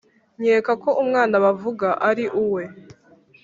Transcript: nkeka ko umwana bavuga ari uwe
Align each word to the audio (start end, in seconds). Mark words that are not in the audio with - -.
nkeka 0.39 0.71
ko 0.83 0.89
umwana 1.03 1.35
bavuga 1.45 1.87
ari 2.09 2.25
uwe 2.43 2.63